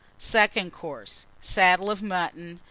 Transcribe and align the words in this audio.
Second 0.17 0.71
Course. 0.73 1.27
Saddle 1.41 1.91
of 1.91 2.01
Mutton. 2.01 2.59